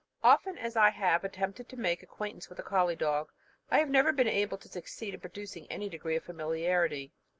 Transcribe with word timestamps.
Often 0.23 0.57
as 0.57 0.75
I 0.75 0.89
have 0.89 1.23
attempted 1.23 1.69
to 1.69 1.77
make 1.77 2.01
acquaintance 2.01 2.49
with 2.49 2.57
a 2.57 2.63
colley 2.63 2.95
dog, 2.95 3.31
I 3.69 3.77
have 3.77 3.89
never 3.91 4.11
been 4.11 4.27
able 4.27 4.57
to 4.57 4.67
succeed 4.67 5.13
in 5.13 5.19
producing 5.19 5.67
any 5.69 5.89
degree 5.89 6.15
of 6.15 6.23
familiarity. 6.23 7.13